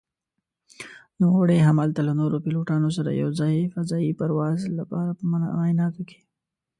[1.21, 6.19] نوموړي هملته له نورو پيلوټانو سره يو ځاى فضايي پرواز لپاره په معايناتو کې